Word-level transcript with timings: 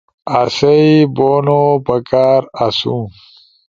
[آسئی 0.39 0.89
بونو 1.15 1.61
پکار 1.85 2.41
آسو] 2.65 2.97